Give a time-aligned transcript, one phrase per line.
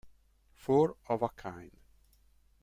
[0.55, 1.77] Four of a Kind